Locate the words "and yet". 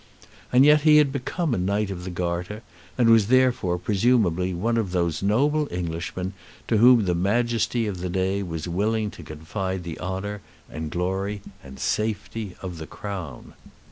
0.51-0.81